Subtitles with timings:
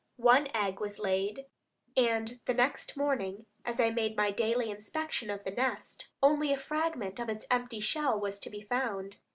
[0.17, 1.45] One egg was laid,
[1.95, 6.57] and the next morning, as I made my daily inspection of the nest, only a
[6.57, 9.17] fragment of its empty shell was to be found.